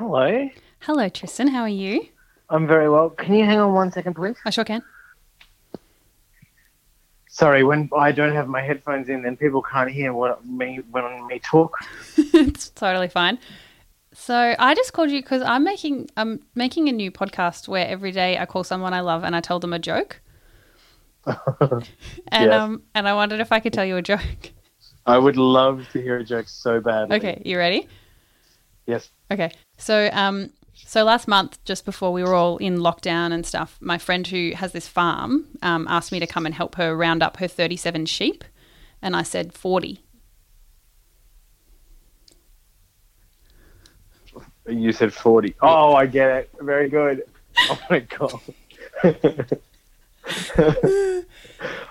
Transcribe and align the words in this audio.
Hello. 0.00 0.48
Hello, 0.78 1.10
Tristan. 1.10 1.48
How 1.48 1.60
are 1.60 1.68
you? 1.68 2.08
I'm 2.48 2.66
very 2.66 2.88
well. 2.88 3.10
Can 3.10 3.34
you 3.34 3.44
hang 3.44 3.58
on 3.58 3.74
one 3.74 3.92
second, 3.92 4.14
please? 4.14 4.34
I 4.46 4.48
sure 4.48 4.64
can. 4.64 4.80
Sorry, 7.28 7.62
when 7.62 7.90
I 7.94 8.10
don't 8.10 8.32
have 8.32 8.48
my 8.48 8.62
headphones 8.62 9.10
in, 9.10 9.20
then 9.20 9.36
people 9.36 9.60
can't 9.60 9.90
hear 9.90 10.14
what 10.14 10.42
me 10.46 10.80
when 10.90 11.26
me 11.26 11.38
talk. 11.40 11.76
it's 12.16 12.70
totally 12.70 13.08
fine. 13.08 13.38
So 14.14 14.54
I 14.58 14.74
just 14.74 14.94
called 14.94 15.10
you 15.10 15.20
because 15.20 15.42
I'm 15.42 15.64
making 15.64 16.08
I'm 16.16 16.40
making 16.54 16.88
a 16.88 16.92
new 16.92 17.10
podcast 17.10 17.68
where 17.68 17.86
every 17.86 18.10
day 18.10 18.38
I 18.38 18.46
call 18.46 18.64
someone 18.64 18.94
I 18.94 19.00
love 19.00 19.22
and 19.22 19.36
I 19.36 19.42
tell 19.42 19.60
them 19.60 19.74
a 19.74 19.78
joke. 19.78 20.22
and 21.26 21.84
Yes. 22.32 22.54
um 22.54 22.84
and 22.94 23.06
I 23.06 23.12
wondered 23.12 23.40
if 23.40 23.52
I 23.52 23.60
could 23.60 23.74
tell 23.74 23.84
you 23.84 23.98
a 23.98 24.02
joke. 24.02 24.52
I 25.04 25.18
would 25.18 25.36
love 25.36 25.86
to 25.92 26.00
hear 26.00 26.16
a 26.16 26.24
joke 26.24 26.48
so 26.48 26.80
badly. 26.80 27.18
Okay, 27.18 27.42
you 27.44 27.58
ready? 27.58 27.86
Yes. 28.90 29.10
Okay. 29.30 29.52
So 29.78 30.10
um 30.12 30.50
so 30.74 31.04
last 31.04 31.28
month, 31.28 31.62
just 31.64 31.84
before 31.84 32.12
we 32.12 32.22
were 32.22 32.34
all 32.34 32.56
in 32.56 32.78
lockdown 32.78 33.32
and 33.32 33.46
stuff, 33.46 33.78
my 33.80 33.98
friend 33.98 34.26
who 34.26 34.52
has 34.54 34.72
this 34.72 34.88
farm 34.88 35.46
um, 35.62 35.86
asked 35.88 36.10
me 36.10 36.18
to 36.20 36.26
come 36.26 36.46
and 36.46 36.54
help 36.54 36.76
her 36.76 36.96
round 36.96 37.22
up 37.22 37.36
her 37.36 37.46
37 37.46 38.06
sheep, 38.06 38.44
and 39.02 39.14
I 39.14 39.22
said 39.22 39.52
40. 39.52 40.02
You 44.68 44.92
said 44.92 45.12
40. 45.12 45.54
Oh, 45.62 45.94
I 45.94 46.06
get 46.06 46.30
it. 46.30 46.50
Very 46.60 46.88
good. 46.88 47.24
Oh 47.58 47.78
my 47.90 47.98
god. 48.00 48.40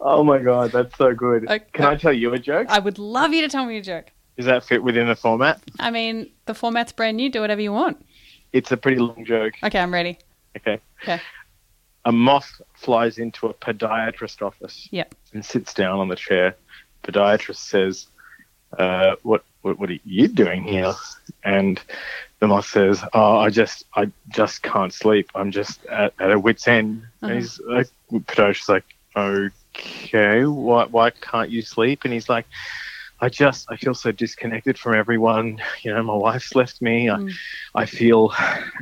oh 0.00 0.22
my 0.22 0.38
god, 0.38 0.72
that's 0.72 0.96
so 0.96 1.14
good. 1.14 1.48
Okay. 1.48 1.64
Can 1.72 1.86
I 1.86 1.96
tell 1.96 2.12
you 2.12 2.32
a 2.32 2.38
joke? 2.38 2.68
I 2.70 2.78
would 2.78 2.98
love 2.98 3.32
you 3.32 3.42
to 3.42 3.48
tell 3.48 3.66
me 3.66 3.78
a 3.78 3.82
joke. 3.82 4.12
Does 4.40 4.46
that 4.46 4.64
fit 4.64 4.82
within 4.82 5.06
the 5.06 5.14
format? 5.14 5.60
I 5.78 5.90
mean, 5.90 6.30
the 6.46 6.54
format's 6.54 6.92
brand 6.92 7.18
new. 7.18 7.28
Do 7.28 7.42
whatever 7.42 7.60
you 7.60 7.74
want. 7.74 8.02
It's 8.54 8.72
a 8.72 8.76
pretty 8.78 8.96
long 8.96 9.22
joke. 9.26 9.52
Okay, 9.62 9.78
I'm 9.78 9.92
ready. 9.92 10.16
Okay. 10.56 10.80
Okay. 11.02 11.20
A 12.06 12.10
moth 12.10 12.50
flies 12.72 13.18
into 13.18 13.48
a 13.48 13.52
podiatrist 13.52 14.40
office. 14.40 14.88
Yep. 14.92 15.14
and 15.34 15.44
sits 15.44 15.74
down 15.74 15.98
on 15.98 16.08
the 16.08 16.16
chair. 16.16 16.56
Podiatrist 17.04 17.56
says, 17.56 18.06
uh, 18.78 19.16
"What 19.24 19.44
what 19.60 19.78
what 19.78 19.90
are 19.90 19.98
you 20.06 20.26
doing 20.26 20.64
here?" 20.64 20.94
And 21.44 21.78
the 22.38 22.46
moth 22.46 22.68
says, 22.68 23.04
"Oh, 23.12 23.36
I 23.40 23.50
just 23.50 23.84
I 23.94 24.10
just 24.30 24.62
can't 24.62 24.94
sleep. 24.94 25.28
I'm 25.34 25.50
just 25.50 25.84
at, 25.84 26.14
at 26.18 26.32
a 26.32 26.38
wit's 26.38 26.66
end." 26.66 27.02
Uh-huh. 27.20 27.32
And 27.32 27.42
he's 27.42 27.60
like, 27.60 27.88
Podiatrist's 28.10 28.70
like, 28.70 28.86
"Okay, 29.14 30.46
why 30.46 30.86
why 30.86 31.10
can't 31.10 31.50
you 31.50 31.60
sleep?" 31.60 32.04
And 32.04 32.14
he's 32.14 32.30
like. 32.30 32.46
I 33.22 33.28
just 33.28 33.66
I 33.70 33.76
feel 33.76 33.94
so 33.94 34.12
disconnected 34.12 34.78
from 34.78 34.94
everyone. 34.94 35.60
You 35.82 35.92
know, 35.94 36.02
my 36.02 36.14
wife's 36.14 36.54
left 36.54 36.80
me. 36.80 37.06
Mm. 37.06 37.30
I, 37.74 37.82
I 37.82 37.86
feel, 37.86 38.32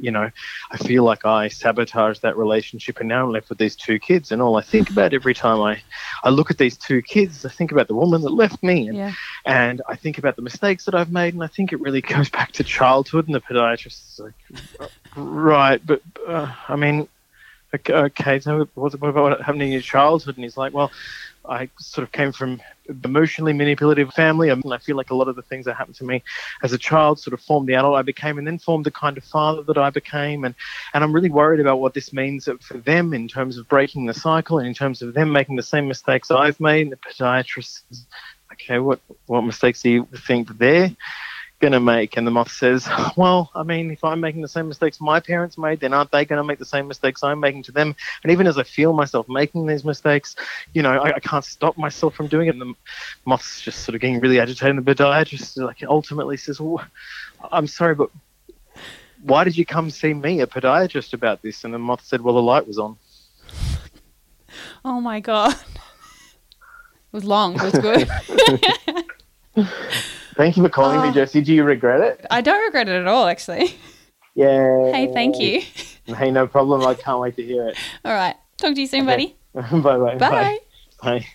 you 0.00 0.10
know, 0.10 0.30
I 0.70 0.76
feel 0.76 1.04
like 1.04 1.24
I 1.24 1.48
sabotaged 1.48 2.22
that 2.22 2.36
relationship, 2.36 3.00
and 3.00 3.08
now 3.08 3.24
I'm 3.24 3.32
left 3.32 3.48
with 3.48 3.58
these 3.58 3.76
two 3.76 3.98
kids. 3.98 4.32
And 4.32 4.42
all 4.42 4.56
I 4.56 4.62
think 4.62 4.90
about 4.90 5.14
every 5.14 5.34
time 5.34 5.60
I, 5.60 5.82
I 6.24 6.30
look 6.30 6.50
at 6.50 6.58
these 6.58 6.76
two 6.76 7.00
kids, 7.02 7.44
I 7.44 7.48
think 7.50 7.70
about 7.72 7.88
the 7.88 7.94
woman 7.94 8.22
that 8.22 8.30
left 8.30 8.62
me, 8.62 8.88
and 8.88 8.96
Yeah. 8.98 9.12
and 9.44 9.82
I 9.88 9.96
think 9.96 10.18
about 10.18 10.36
the 10.36 10.42
mistakes 10.42 10.84
that 10.86 10.94
I've 10.94 11.12
made, 11.12 11.34
and 11.34 11.42
I 11.44 11.48
think 11.48 11.72
it 11.72 11.80
really 11.80 12.00
goes 12.00 12.28
back 12.28 12.52
to 12.52 12.64
childhood. 12.64 13.26
And 13.26 13.34
the 13.34 13.40
podiatrist 13.40 13.86
is 13.86 14.20
like, 14.20 14.90
right, 15.16 15.80
but 15.84 16.02
uh, 16.26 16.52
I 16.68 16.76
mean, 16.76 17.08
okay, 17.88 18.40
so 18.40 18.68
what, 18.74 18.94
about 18.94 19.14
what 19.14 19.40
happened 19.40 19.62
in 19.62 19.72
your 19.72 19.80
childhood? 19.80 20.36
And 20.36 20.44
he's 20.44 20.56
like, 20.56 20.72
well, 20.72 20.90
I 21.46 21.68
sort 21.78 22.04
of 22.04 22.12
came 22.12 22.32
from 22.32 22.60
emotionally 23.04 23.52
manipulative 23.52 24.12
family, 24.14 24.48
and 24.48 24.62
I 24.72 24.78
feel 24.78 24.96
like 24.96 25.10
a 25.10 25.14
lot 25.14 25.28
of 25.28 25.36
the 25.36 25.42
things 25.42 25.66
that 25.66 25.74
happened 25.74 25.96
to 25.96 26.04
me 26.04 26.22
as 26.62 26.72
a 26.72 26.78
child 26.78 27.18
sort 27.18 27.34
of 27.34 27.40
formed 27.40 27.68
the 27.68 27.74
adult 27.74 27.96
I 27.96 28.02
became, 28.02 28.38
and 28.38 28.46
then 28.46 28.58
formed 28.58 28.86
the 28.86 28.90
kind 28.90 29.18
of 29.18 29.24
father 29.24 29.62
that 29.62 29.76
I 29.76 29.90
became, 29.90 30.44
and 30.44 30.54
and 30.94 31.04
I'm 31.04 31.12
really 31.12 31.30
worried 31.30 31.60
about 31.60 31.80
what 31.80 31.94
this 31.94 32.12
means 32.12 32.48
for 32.60 32.78
them 32.78 33.12
in 33.12 33.28
terms 33.28 33.58
of 33.58 33.68
breaking 33.68 34.06
the 34.06 34.14
cycle, 34.14 34.58
and 34.58 34.66
in 34.66 34.74
terms 34.74 35.02
of 35.02 35.12
them 35.12 35.32
making 35.32 35.56
the 35.56 35.62
same 35.62 35.86
mistakes 35.86 36.30
I've 36.30 36.60
made. 36.60 36.90
The 36.90 36.96
podiatrist 36.96 37.82
okay, 38.52 38.78
what 38.78 39.00
what 39.26 39.42
mistakes 39.42 39.82
do 39.82 39.90
you 39.90 40.08
think 40.26 40.56
they're 40.58 40.90
going 41.60 41.72
to 41.72 41.80
make? 41.80 42.16
And 42.16 42.26
the 42.26 42.30
moth 42.30 42.50
says, 42.50 42.88
well, 43.16 43.50
I 43.54 43.62
mean, 43.62 43.90
if 43.90 44.04
I'm 44.04 44.20
making 44.20 44.42
the 44.42 44.48
same 44.48 44.68
mistakes 44.68 45.00
my 45.00 45.20
parents 45.20 45.56
made, 45.56 45.80
then 45.80 45.92
aren't 45.92 46.10
they 46.10 46.24
going 46.24 46.38
to 46.38 46.44
make 46.44 46.58
the 46.58 46.64
same 46.64 46.88
mistakes 46.88 47.22
I'm 47.22 47.40
making 47.40 47.62
to 47.64 47.72
them? 47.72 47.94
And 48.22 48.32
even 48.32 48.46
as 48.46 48.58
I 48.58 48.62
feel 48.62 48.92
myself 48.92 49.28
making 49.28 49.66
these 49.66 49.84
mistakes, 49.84 50.36
you 50.72 50.82
know, 50.82 50.90
I, 50.90 51.14
I 51.14 51.20
can't 51.20 51.44
stop 51.44 51.76
myself 51.78 52.14
from 52.14 52.28
doing 52.28 52.48
it. 52.48 52.54
And 52.54 52.60
the 52.60 52.74
moth's 53.24 53.60
just 53.60 53.84
sort 53.84 53.94
of 53.94 54.00
getting 54.00 54.20
really 54.20 54.40
agitated. 54.40 54.76
And 54.76 54.86
the 54.86 54.94
podiatrist 54.94 55.56
like 55.56 55.82
ultimately 55.88 56.36
says, 56.36 56.60
well, 56.60 56.84
I'm 57.50 57.66
sorry, 57.66 57.94
but 57.94 58.10
why 59.22 59.44
did 59.44 59.56
you 59.56 59.64
come 59.64 59.90
see 59.90 60.12
me, 60.12 60.40
a 60.40 60.46
podiatrist, 60.46 61.14
about 61.14 61.42
this? 61.42 61.64
And 61.64 61.72
the 61.72 61.78
moth 61.78 62.04
said, 62.04 62.20
well, 62.20 62.34
the 62.34 62.42
light 62.42 62.66
was 62.66 62.78
on. 62.78 62.96
Oh 64.84 65.00
my 65.00 65.20
god. 65.20 65.54
It 67.14 67.18
was 67.18 67.24
long. 67.26 67.54
It 67.54 67.62
was 67.62 67.78
good. 67.78 68.08
Thank 70.36 70.56
you 70.56 70.62
for 70.62 70.68
calling 70.68 70.98
Oh. 71.00 71.06
me, 71.06 71.12
Jesse. 71.12 71.40
Do 71.40 71.52
you 71.54 71.64
regret 71.64 72.00
it? 72.00 72.26
I 72.30 72.40
don't 72.40 72.62
regret 72.64 72.88
it 72.88 73.00
at 73.00 73.06
all, 73.06 73.26
actually. 73.26 73.74
Yeah. 74.34 74.90
Hey, 74.92 75.10
thank 75.12 75.38
you. 75.38 75.62
Hey, 76.16 76.30
no 76.30 76.46
problem. 76.46 76.84
I 76.86 76.94
can't 76.94 77.20
wait 77.20 77.36
to 77.36 77.42
hear 77.44 77.68
it. 77.68 77.76
All 78.04 78.12
right. 78.12 78.34
Talk 78.58 78.74
to 78.74 78.80
you 78.80 78.86
soon, 78.86 79.08
Okay. 79.08 79.34
buddy. 79.54 79.80
bye 79.82 79.96
bye. 79.98 80.16
Bye. 80.16 80.58
Bye. 81.02 81.26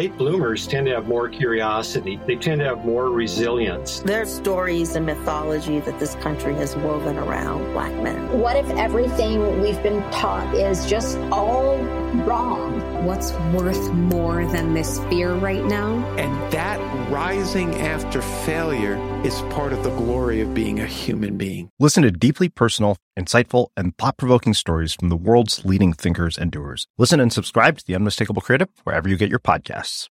Late 0.00 0.16
bloomers 0.16 0.66
tend 0.66 0.86
to 0.86 0.94
have 0.94 1.06
more 1.08 1.28
curiosity. 1.28 2.18
They 2.26 2.36
tend 2.36 2.60
to 2.60 2.64
have 2.64 2.86
more 2.86 3.10
resilience. 3.10 4.00
There's 4.00 4.32
stories 4.32 4.96
and 4.96 5.04
mythology 5.04 5.78
that 5.80 5.98
this 5.98 6.14
country 6.14 6.54
has 6.54 6.74
woven 6.76 7.18
around 7.18 7.70
black 7.74 7.92
men. 8.02 8.40
What 8.40 8.56
if 8.56 8.66
everything 8.78 9.60
we've 9.60 9.82
been 9.82 10.00
taught 10.10 10.54
is 10.54 10.86
just 10.86 11.18
all 11.30 11.76
wrong? 12.24 12.80
What's 13.04 13.32
worth 13.52 13.92
more 13.92 14.46
than 14.46 14.72
this 14.72 14.98
fear 15.10 15.34
right 15.34 15.64
now? 15.66 15.92
And 16.16 16.52
that 16.52 16.78
rising 17.10 17.74
after 17.74 18.22
failure 18.22 18.96
is 19.22 19.42
part 19.50 19.74
of 19.74 19.84
the 19.84 19.90
glory 19.90 20.40
of 20.40 20.54
being 20.54 20.80
a 20.80 20.86
human 20.86 21.36
being. 21.36 21.68
Listen 21.78 22.04
to 22.04 22.10
deeply 22.10 22.48
personal, 22.48 22.96
insightful, 23.18 23.68
and 23.76 23.96
thought 23.98 24.16
provoking 24.16 24.54
stories 24.54 24.94
from 24.94 25.10
the 25.10 25.16
world's 25.16 25.64
leading 25.66 25.92
thinkers 25.92 26.38
and 26.38 26.50
doers. 26.50 26.86
Listen 26.96 27.20
and 27.20 27.32
subscribe 27.32 27.76
to 27.78 27.86
The 27.86 27.94
Unmistakable 27.94 28.40
Creative 28.40 28.68
wherever 28.84 29.06
you 29.08 29.16
get 29.18 29.28
your 29.28 29.38
podcasts 29.38 29.89
course. 29.90 30.10